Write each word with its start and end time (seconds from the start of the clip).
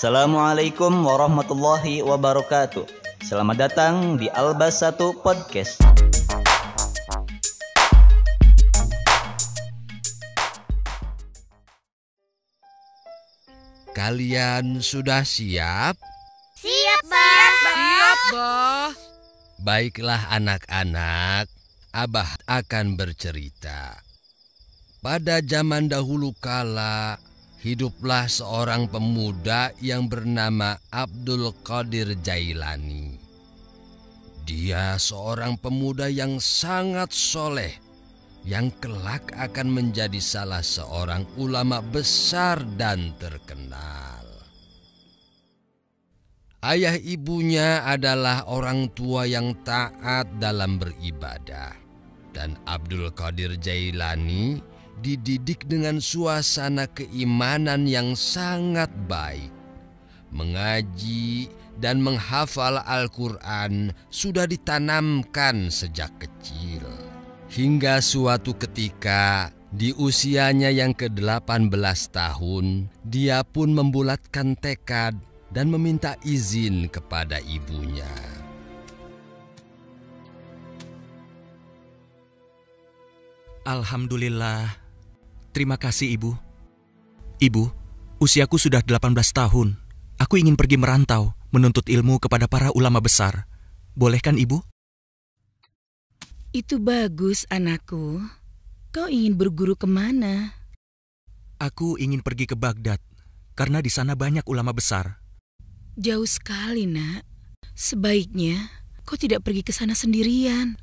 Assalamualaikum 0.00 1.04
warahmatullahi 1.04 2.00
wabarakatuh. 2.00 2.88
Selamat 3.20 3.68
datang 3.68 4.16
di 4.16 4.32
Albas 4.32 4.80
1 4.80 4.96
Podcast. 5.20 5.76
Kalian 13.92 14.80
sudah 14.80 15.20
siap? 15.20 16.00
Siap, 16.56 17.02
Bah. 17.04 17.50
Siap, 17.60 18.20
Bah. 18.32 18.90
Baiklah 19.60 20.32
anak-anak, 20.32 21.46
Abah 21.92 22.40
akan 22.48 22.96
bercerita. 22.96 24.00
Pada 25.04 25.44
zaman 25.44 25.92
dahulu 25.92 26.32
kala, 26.40 27.20
hiduplah 27.60 28.24
seorang 28.24 28.88
pemuda 28.88 29.72
yang 29.84 30.08
bernama 30.08 30.80
Abdul 30.88 31.52
Qadir 31.60 32.16
Jailani. 32.24 33.20
Dia 34.48 34.96
seorang 34.96 35.60
pemuda 35.60 36.08
yang 36.08 36.40
sangat 36.40 37.12
soleh, 37.12 37.76
yang 38.42 38.72
kelak 38.80 39.30
akan 39.36 39.68
menjadi 39.70 40.18
salah 40.18 40.64
seorang 40.64 41.28
ulama 41.36 41.84
besar 41.84 42.64
dan 42.80 43.12
terkenal. 43.20 44.24
Ayah 46.60 46.96
ibunya 46.96 47.84
adalah 47.88 48.44
orang 48.48 48.92
tua 48.92 49.24
yang 49.24 49.56
taat 49.64 50.28
dalam 50.40 50.76
beribadah, 50.76 51.72
dan 52.32 52.56
Abdul 52.68 53.12
Qadir 53.16 53.56
Jailani 53.56 54.60
dididik 55.00 55.64
dengan 55.64 55.98
suasana 55.98 56.84
keimanan 56.86 57.88
yang 57.88 58.12
sangat 58.12 58.92
baik. 59.08 59.50
Mengaji 60.30 61.50
dan 61.80 62.04
menghafal 62.04 62.78
Al-Quran 62.84 63.96
sudah 64.12 64.46
ditanamkan 64.46 65.72
sejak 65.72 66.12
kecil. 66.20 66.84
Hingga 67.50 67.98
suatu 67.98 68.54
ketika 68.54 69.50
di 69.74 69.90
usianya 69.96 70.70
yang 70.70 70.94
ke-18 70.94 71.98
tahun, 72.14 72.86
dia 73.02 73.42
pun 73.42 73.74
membulatkan 73.74 74.54
tekad 74.54 75.18
dan 75.50 75.66
meminta 75.66 76.14
izin 76.22 76.86
kepada 76.86 77.42
ibunya. 77.42 78.10
Alhamdulillah. 83.66 84.79
Terima 85.60 85.76
kasih 85.76 86.16
Ibu. 86.16 86.32
Ibu, 87.36 87.64
usiaku 88.16 88.56
sudah 88.56 88.80
18 88.80 89.12
tahun. 89.12 89.76
Aku 90.16 90.40
ingin 90.40 90.56
pergi 90.56 90.80
merantau, 90.80 91.36
menuntut 91.52 91.84
ilmu 91.84 92.16
kepada 92.16 92.48
para 92.48 92.72
ulama 92.72 92.96
besar. 92.96 93.44
Boleh 93.92 94.24
kan 94.24 94.40
Ibu? 94.40 94.56
Itu 96.56 96.80
bagus, 96.80 97.44
anakku. 97.52 98.24
Kau 98.88 99.04
ingin 99.12 99.36
berguru 99.36 99.76
ke 99.76 99.84
mana? 99.84 100.56
Aku 101.60 102.00
ingin 102.00 102.24
pergi 102.24 102.48
ke 102.48 102.56
Baghdad, 102.56 103.04
karena 103.52 103.84
di 103.84 103.92
sana 103.92 104.16
banyak 104.16 104.48
ulama 104.48 104.72
besar. 104.72 105.20
Jauh 106.00 106.24
sekali, 106.24 106.88
nak. 106.88 107.28
Sebaiknya 107.76 108.64
kau 109.04 109.20
tidak 109.20 109.44
pergi 109.44 109.60
ke 109.60 109.76
sana 109.76 109.92
sendirian. 109.92 110.80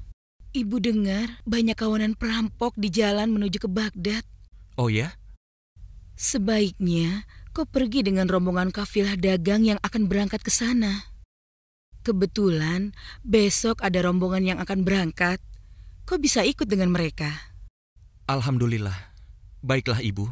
Ibu 0.54 0.78
dengar 0.78 1.42
banyak 1.50 1.74
kawanan 1.74 2.14
perampok 2.14 2.78
di 2.78 2.94
jalan 2.94 3.34
menuju 3.34 3.66
ke 3.66 3.70
Baghdad. 3.74 4.37
Oh 4.78 4.94
ya? 4.94 5.18
Sebaiknya 6.14 7.26
kau 7.50 7.66
pergi 7.66 8.06
dengan 8.06 8.30
rombongan 8.30 8.70
kafilah 8.70 9.18
dagang 9.18 9.66
yang 9.66 9.82
akan 9.82 10.06
berangkat 10.06 10.46
ke 10.46 10.54
sana. 10.54 11.10
Kebetulan 12.06 12.94
besok 13.26 13.82
ada 13.82 14.06
rombongan 14.06 14.56
yang 14.56 14.60
akan 14.62 14.86
berangkat. 14.86 15.42
Kau 16.06 16.22
bisa 16.22 16.46
ikut 16.46 16.70
dengan 16.70 16.94
mereka. 16.94 17.34
Alhamdulillah. 18.30 18.96
Baiklah 19.66 20.00
Ibu. 20.00 20.30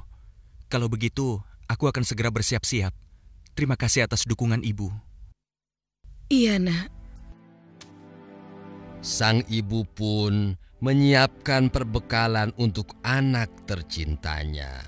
Kalau 0.70 0.88
begitu, 0.88 1.42
aku 1.66 1.90
akan 1.90 2.06
segera 2.06 2.30
bersiap-siap. 2.30 2.94
Terima 3.58 3.76
kasih 3.76 4.06
atas 4.06 4.24
dukungan 4.24 4.62
Ibu. 4.62 4.94
Iya, 6.30 6.62
nak. 6.62 6.94
Sang 9.06 9.46
ibu 9.46 9.86
pun 9.86 10.58
menyiapkan 10.86 11.74
perbekalan 11.74 12.54
untuk 12.62 12.94
anak 13.02 13.50
tercintanya. 13.66 14.86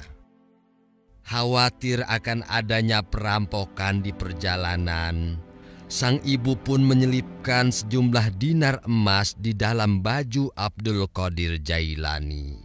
Khawatir 1.26 2.06
akan 2.06 2.46
adanya 2.46 3.02
perampokan 3.02 4.06
di 4.06 4.14
perjalanan, 4.14 5.42
sang 5.90 6.22
ibu 6.22 6.54
pun 6.54 6.86
menyelipkan 6.86 7.74
sejumlah 7.74 8.38
dinar 8.38 8.80
emas 8.86 9.34
di 9.36 9.58
dalam 9.58 10.06
baju 10.06 10.54
Abdul 10.54 11.10
Qadir 11.10 11.58
Jailani. 11.66 12.62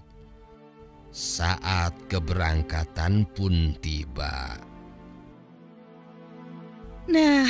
Saat 1.09 1.97
keberangkatan 2.13 3.25
pun 3.33 3.75
tiba. 3.81 4.61
Nah, 7.09 7.49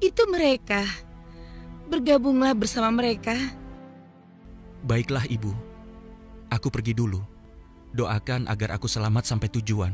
itu 0.00 0.22
mereka. 0.30 0.86
Bergabunglah 1.86 2.56
bersama 2.56 2.90
mereka. 2.90 3.65
Baiklah 4.86 5.26
Ibu. 5.26 5.50
Aku 6.54 6.70
pergi 6.70 6.94
dulu. 6.94 7.18
Doakan 7.90 8.46
agar 8.46 8.78
aku 8.78 8.86
selamat 8.86 9.26
sampai 9.26 9.50
tujuan. 9.50 9.90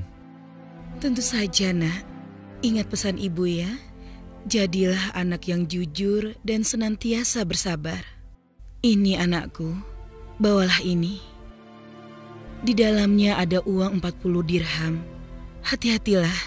Tentu 1.00 1.24
saja, 1.24 1.72
nak. 1.72 2.04
Ingat 2.60 2.92
pesan 2.92 3.16
ibu 3.16 3.48
ya. 3.48 3.72
Jadilah 4.44 5.16
anak 5.16 5.48
yang 5.48 5.64
jujur 5.64 6.36
dan 6.44 6.60
senantiasa 6.60 7.42
bersabar. 7.48 8.04
Ini 8.84 9.16
anakku, 9.22 9.72
bawalah 10.36 10.82
ini. 10.84 11.22
Di 12.62 12.76
dalamnya 12.76 13.40
ada 13.40 13.64
uang 13.64 13.98
40 13.98 14.44
dirham. 14.46 15.02
Hati-hatilah. 15.62 16.38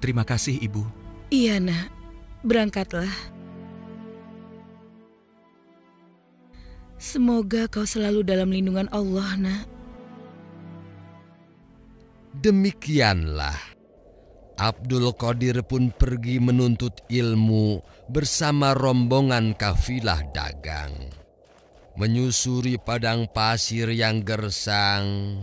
Terima 0.00 0.24
kasih 0.24 0.56
Ibu. 0.60 0.84
Iya, 1.28 1.60
nak. 1.60 1.92
Berangkatlah. 2.40 3.39
Semoga 7.00 7.64
kau 7.64 7.88
selalu 7.88 8.20
dalam 8.20 8.52
lindungan 8.52 8.84
Allah, 8.92 9.32
nak. 9.40 9.64
Demikianlah 12.36 13.56
Abdul 14.60 15.16
Qadir 15.16 15.64
pun 15.64 15.88
pergi 15.96 16.36
menuntut 16.36 17.00
ilmu 17.08 17.80
bersama 18.12 18.76
rombongan 18.76 19.56
kafilah 19.56 20.20
dagang. 20.36 20.92
Menyusuri 21.96 22.76
padang 22.76 23.24
pasir 23.32 23.88
yang 23.96 24.20
gersang 24.20 25.40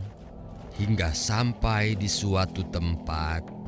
hingga 0.78 1.10
sampai 1.10 1.98
di 1.98 2.06
suatu 2.06 2.70
tempat 2.70 3.67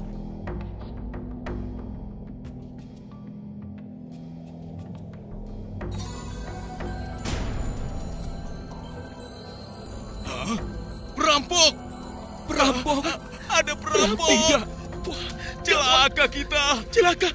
Celaka! 17.00 17.30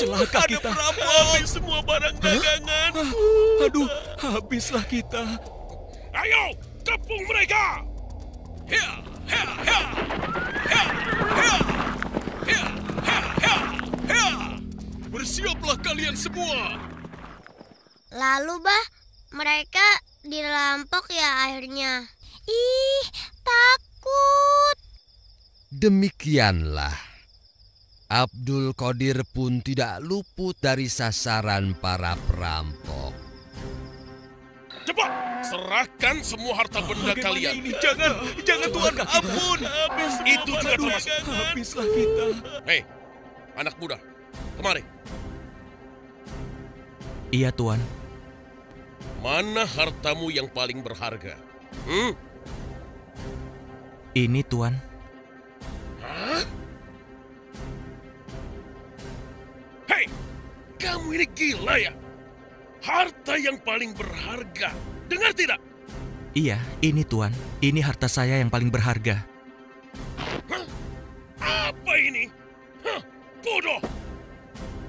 Celaka 0.00 0.38
Ada 0.40 0.48
kita! 0.48 0.70
perampok! 0.72 1.04
Habis 1.04 1.50
semua 1.52 1.78
barang 1.84 2.16
dagangan! 2.24 2.90
Aduh, 3.68 3.88
habislah 4.16 4.84
kita. 4.88 5.22
Ayo, 6.16 6.56
kepung 6.80 7.20
mereka! 7.28 7.84
Hea, 8.64 8.90
hea, 9.28 9.44
hea! 9.60 9.82
Hea, 10.64 10.84
hea! 11.36 11.56
Hea, 12.48 12.64
hea, 13.04 13.22
hea! 13.44 13.56
Hea! 14.08 14.30
Bersiaplah 15.12 15.76
kalian 15.84 16.16
semua! 16.16 16.80
Lalu, 18.08 18.56
Bah, 18.64 18.84
mereka 19.36 19.84
dirampok 20.24 21.12
ya 21.12 21.44
akhirnya. 21.44 22.08
Ih, 22.48 23.04
takut. 23.44 24.76
Demikianlah 25.68 27.13
Abdul 28.08 28.76
Qadir 28.76 29.24
pun 29.24 29.64
tidak 29.64 30.04
luput 30.04 30.54
dari 30.60 30.86
sasaran 30.86 31.72
para 31.80 32.14
perampok. 32.28 33.16
Cepat, 34.84 35.10
serahkan 35.48 36.20
semua 36.20 36.52
harta 36.60 36.84
benda 36.84 37.16
Bagaimana 37.16 37.24
kalian. 37.24 37.54
ini? 37.64 37.72
Jangan, 37.80 38.12
jangan 38.44 38.68
Tuhan, 38.68 38.94
ampun. 39.00 39.60
Itu 40.28 40.52
juga 40.52 40.76
termasuk. 40.76 41.24
habislah 41.24 41.86
kita. 41.88 42.24
Hei, 42.68 42.80
anak 43.56 43.74
muda, 43.80 43.96
kemari. 44.60 44.84
Iya 47.32 47.50
Tuan, 47.50 47.80
Mana 49.24 49.64
hartamu 49.64 50.28
yang 50.28 50.46
paling 50.52 50.84
berharga? 50.84 51.40
Hmm? 51.88 52.12
Ini 54.12 54.44
Tuan. 54.44 54.76
Kamu 60.84 61.08
ini 61.16 61.26
gila 61.32 61.74
ya? 61.80 61.92
Harta 62.84 63.40
yang 63.40 63.56
paling 63.64 63.96
berharga. 63.96 64.76
Dengar 65.08 65.32
tidak? 65.32 65.56
Iya, 66.36 66.60
ini 66.84 67.00
Tuan. 67.00 67.32
Ini 67.64 67.80
harta 67.80 68.04
saya 68.04 68.36
yang 68.36 68.52
paling 68.52 68.68
berharga. 68.68 69.24
Hah? 70.50 70.64
Apa 71.40 71.92
ini? 71.96 72.28
Hah? 72.84 73.00
Bodoh! 73.40 73.80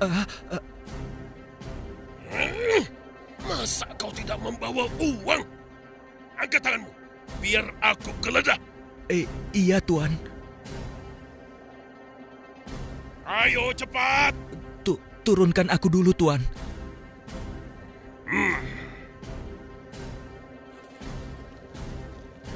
Ah, 0.03 0.27
Hmm, 2.35 2.83
Masa 3.47 3.87
kau 3.95 4.11
tidak 4.11 4.35
membawa 4.43 4.91
uang? 4.99 5.43
Angkat 6.35 6.59
tanganmu, 6.59 6.91
biar 7.39 7.63
aku 7.79 8.11
geledah. 8.19 8.59
eh, 9.07 9.23
iya 9.55 9.79
Tuan. 9.79 10.11
Ayo 13.23 13.71
cepat! 13.71 14.35
Tu, 15.25 15.33
turunkan 15.33 15.73
aku 15.73 15.89
dulu 15.89 16.13
Tuan. 16.13 16.37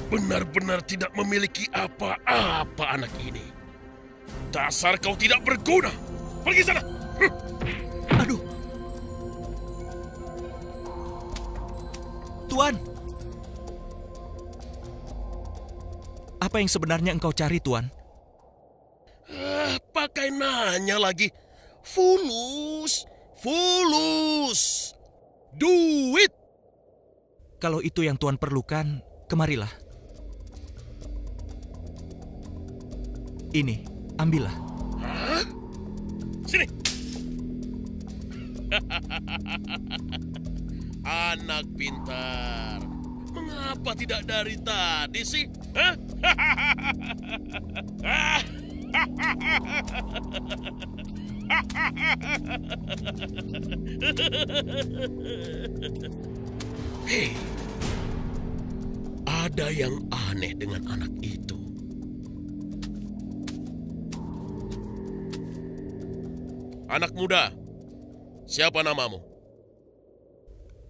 Benar-benar 0.06 0.78
tidak 0.86 1.10
memiliki 1.18 1.66
apa-apa 1.74 2.94
anak 2.94 3.10
ini. 3.26 3.42
Dasar 4.54 5.02
kau 5.02 5.18
tidak 5.18 5.42
berguna. 5.42 5.90
Pergi 6.46 6.62
sana. 6.62 6.82
Hm, 7.18 7.32
Aduh. 8.22 8.40
Tuan. 12.46 12.74
Apa 16.38 16.56
yang 16.62 16.70
sebenarnya 16.70 17.18
engkau 17.18 17.34
cari, 17.34 17.58
Tuan? 17.58 17.90
Ah, 19.26 19.74
pakai 19.90 20.30
nanya 20.30 21.02
lagi. 21.02 21.49
Fulus. 21.84 23.06
Fulus. 23.40 24.92
Duit. 25.56 26.32
Kalau 27.60 27.84
itu 27.84 28.04
yang 28.04 28.16
Tuan 28.16 28.40
perlukan, 28.40 29.04
kemarilah. 29.28 29.68
Ini, 33.50 33.82
ambillah. 34.16 34.54
Hah? 35.02 35.44
Sini. 36.46 36.66
Anak 41.04 41.64
pintar. 41.74 42.78
Mengapa 43.34 43.92
tidak 43.98 44.22
dari 44.24 44.56
tadi 44.62 45.22
sih? 45.26 45.44
Hah? 45.74 45.94
Hei, 57.10 57.34
ada 59.26 59.66
yang 59.74 59.98
aneh 60.30 60.54
dengan 60.54 60.86
anak 60.86 61.10
itu. 61.18 61.58
Anak 66.86 67.10
muda, 67.18 67.50
siapa 68.46 68.86
namamu? 68.86 69.18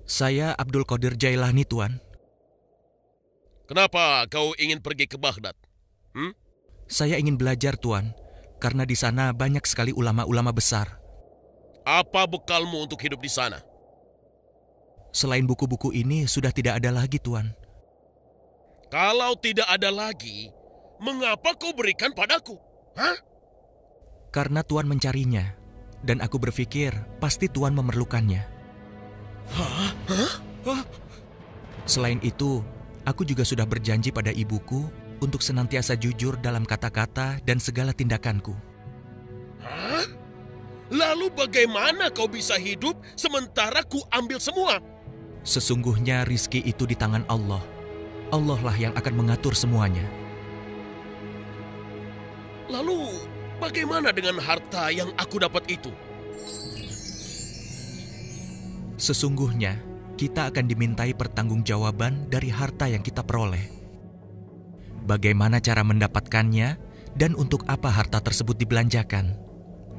Saya 0.05 0.53
Abdul 0.61 0.85
Qadir 0.85 1.17
Jailani, 1.17 1.65
Tuan. 1.65 2.05
Kenapa 3.65 4.29
kau 4.29 4.53
ingin 4.61 4.85
pergi 4.85 5.09
ke 5.09 5.17
Baghdad? 5.17 5.57
Hmm? 6.13 6.37
Saya 6.85 7.17
ingin 7.17 7.41
belajar, 7.41 7.81
Tuan, 7.81 8.13
karena 8.61 8.85
di 8.85 8.95
sana 8.95 9.33
banyak 9.33 9.65
sekali 9.65 9.91
ulama-ulama 9.97 10.53
besar. 10.53 11.01
Apa 11.83 12.29
bekalmu 12.29 12.85
untuk 12.85 13.01
hidup 13.01 13.25
di 13.25 13.33
sana? 13.33 13.65
Selain 15.11 15.43
buku-buku 15.43 15.91
ini, 15.91 16.29
sudah 16.29 16.55
tidak 16.55 16.79
ada 16.79 16.95
lagi, 16.95 17.19
Tuan. 17.19 17.51
Kalau 18.93 19.35
tidak 19.41 19.67
ada 19.67 19.91
lagi, 19.91 20.53
mengapa 21.03 21.57
kau 21.59 21.75
berikan 21.75 22.15
padaku? 22.15 22.55
Hah? 22.95 23.17
Karena 24.31 24.63
Tuan 24.63 24.87
mencarinya, 24.87 25.57
dan 26.07 26.23
aku 26.23 26.39
berpikir 26.39 26.95
pasti 27.19 27.51
Tuan 27.51 27.75
memerlukannya. 27.75 28.43
Hah? 29.51 29.91
Hah? 30.07 30.33
Hah? 30.69 30.83
Selain 31.89 32.23
itu, 32.23 32.63
aku 33.03 33.27
juga 33.27 33.43
sudah 33.43 33.67
berjanji 33.67 34.15
pada 34.15 34.31
ibuku 34.31 34.87
untuk 35.21 35.45
senantiasa 35.45 35.97
jujur 35.97 36.37
dalam 36.41 36.65
kata-kata 36.65 37.41
dan 37.45 37.61
segala 37.61 37.93
tindakanku. 37.95 38.57
Hah? 39.61 40.09
Lalu 40.91 41.31
bagaimana 41.31 42.11
kau 42.11 42.27
bisa 42.27 42.59
hidup 42.59 42.99
sementara 43.15 43.87
ku 43.87 44.03
ambil 44.11 44.43
semua? 44.43 44.83
Sesungguhnya 45.47 46.27
rizki 46.27 46.61
itu 46.67 46.83
di 46.85 46.99
tangan 46.99 47.23
Allah. 47.31 47.63
Allah 48.35 48.59
lah 48.59 48.77
yang 48.77 48.93
akan 48.99 49.15
mengatur 49.15 49.55
semuanya. 49.55 50.03
Lalu 52.67 53.23
bagaimana 53.63 54.11
dengan 54.11 54.39
harta 54.43 54.91
yang 54.91 55.15
aku 55.15 55.39
dapat 55.39 55.67
itu? 55.71 55.91
Sesungguhnya, 59.01 59.81
kita 60.21 60.53
akan 60.53 60.69
dimintai 60.69 61.17
pertanggungjawaban 61.17 62.29
dari 62.29 62.53
harta 62.53 62.85
yang 62.85 63.01
kita 63.01 63.25
peroleh. 63.25 63.80
Bagaimana 65.05 65.61
cara 65.61 65.81
mendapatkannya 65.81 66.77
dan 67.17 67.33
untuk 67.37 67.65
apa 67.67 67.89
harta 67.89 68.21
tersebut 68.21 68.57
dibelanjakan? 68.61 69.37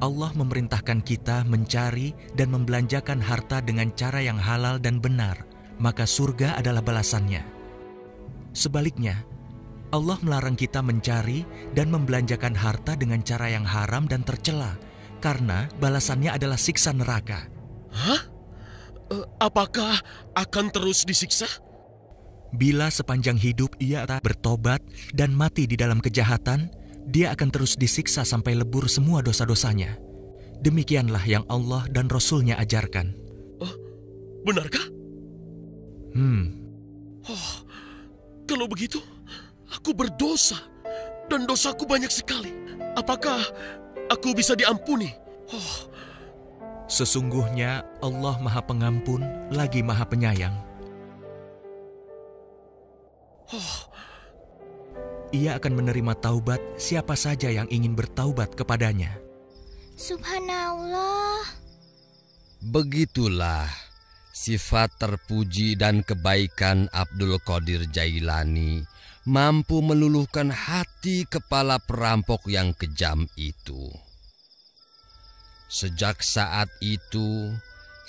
Allah 0.02 0.34
memerintahkan 0.34 1.02
kita 1.06 1.46
mencari 1.46 2.10
dan 2.34 2.50
membelanjakan 2.50 3.22
harta 3.22 3.62
dengan 3.62 3.94
cara 3.94 4.18
yang 4.18 4.34
halal 4.34 4.82
dan 4.82 4.98
benar, 4.98 5.46
maka 5.78 6.02
surga 6.02 6.58
adalah 6.58 6.82
balasannya. 6.82 7.42
Sebaliknya, 8.50 9.22
Allah 9.94 10.18
melarang 10.24 10.58
kita 10.58 10.82
mencari 10.82 11.46
dan 11.76 11.92
membelanjakan 11.92 12.56
harta 12.56 12.98
dengan 12.98 13.22
cara 13.22 13.46
yang 13.52 13.62
haram 13.62 14.10
dan 14.10 14.26
tercela, 14.26 14.74
karena 15.22 15.70
balasannya 15.78 16.34
adalah 16.34 16.58
siksa 16.58 16.90
neraka. 16.90 17.46
Hah? 17.94 18.22
Eh, 19.12 19.26
apakah 19.38 20.00
akan 20.34 20.66
terus 20.72 21.04
disiksa? 21.04 21.46
Bila 22.52 22.92
sepanjang 22.92 23.40
hidup 23.40 23.72
ia 23.80 24.04
tak 24.04 24.20
bertobat 24.24 24.84
dan 25.16 25.32
mati 25.32 25.64
di 25.64 25.76
dalam 25.76 26.04
kejahatan, 26.04 26.68
dia 27.08 27.32
akan 27.32 27.48
terus 27.48 27.74
disiksa 27.74 28.22
sampai 28.22 28.54
lebur 28.54 28.86
semua 28.86 29.24
dosa-dosanya. 29.24 29.96
Demikianlah 30.62 31.24
yang 31.26 31.44
Allah 31.48 31.88
dan 31.90 32.06
Rasul-Nya 32.06 32.60
ajarkan. 32.60 33.18
Benarkah? 34.42 34.86
Hmm, 36.12 36.62
Oh, 37.22 37.62
kalau 38.50 38.66
begitu, 38.66 38.98
aku 39.70 39.94
berdosa 39.94 40.58
dan 41.30 41.46
dosaku 41.46 41.86
banyak 41.86 42.10
sekali. 42.10 42.50
Apakah 42.98 43.38
aku 44.10 44.34
bisa 44.34 44.58
diampuni? 44.58 45.14
Oh, 45.54 45.86
sesungguhnya 46.90 47.86
Allah 48.02 48.34
Maha 48.42 48.58
Pengampun 48.66 49.22
lagi 49.54 49.86
Maha 49.86 50.02
Penyayang. 50.02 50.71
Oh, 53.52 53.74
Ia 55.32 55.56
akan 55.56 55.72
menerima 55.80 56.12
taubat 56.20 56.60
siapa 56.76 57.16
saja 57.16 57.48
yang 57.48 57.64
ingin 57.72 57.96
bertaubat 57.96 58.52
kepadanya. 58.52 59.16
Subhanallah. 59.96 61.44
Begitulah 62.60 63.66
sifat 64.32 64.92
terpuji 65.00 65.76
dan 65.76 66.04
kebaikan 66.04 66.88
Abdul 66.92 67.40
Qadir 67.40 67.88
Jailani 67.88 68.84
mampu 69.22 69.78
meluluhkan 69.80 70.50
hati 70.50 71.24
kepala 71.26 71.78
perampok 71.78 72.50
yang 72.50 72.74
kejam 72.74 73.30
itu. 73.38 73.90
Sejak 75.72 76.20
saat 76.20 76.68
itu, 76.84 77.54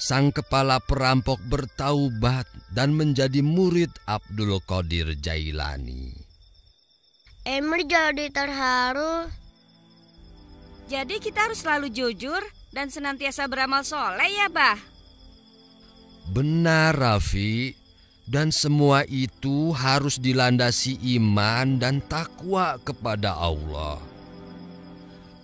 sang 0.03 0.36
kepala 0.36 0.83
perampok 0.83 1.39
bertaubat 1.48 2.43
dan 2.75 2.91
menjadi 2.91 3.39
murid 3.39 3.88
Abdul 4.03 4.60
Qadir 4.67 5.15
Jailani. 5.15 6.12
Emir 7.48 7.88
jadi 7.88 8.27
terharu. 8.27 9.31
Jadi 10.91 11.24
kita 11.24 11.48
harus 11.48 11.63
selalu 11.63 11.88
jujur 11.88 12.43
dan 12.75 12.91
senantiasa 12.91 13.48
beramal 13.48 13.88
soleh 13.88 14.27
ya, 14.27 14.51
Bah? 14.51 14.75
Benar, 16.36 17.00
Raffi. 17.00 17.79
Dan 18.24 18.55
semua 18.55 19.03
itu 19.12 19.75
harus 19.75 20.15
dilandasi 20.15 20.95
iman 21.19 21.75
dan 21.75 22.00
takwa 22.07 22.79
kepada 22.79 23.36
Allah. 23.36 24.00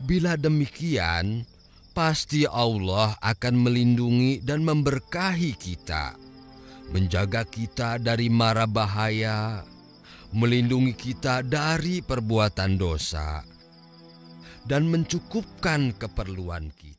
Bila 0.08 0.39
demikian, 0.39 1.44
pasti 2.00 2.48
Allah 2.48 3.20
akan 3.20 3.60
melindungi 3.60 4.39
dan 4.39 4.63
memberkahi 4.63 5.51
kita, 5.51 6.15
menjaga 6.96 7.44
kita 7.44 8.00
dari 8.00 8.32
mara 8.32 8.63
bahaya, 8.63 9.68
melindungi 10.32 10.96
kita 10.96 11.44
dari 11.44 12.00
perbuatan 12.00 12.79
dosa, 12.79 13.44
dan 14.63 14.88
mencukupkan 14.88 15.91
keperluan 16.00 16.72
kita. 16.72 16.99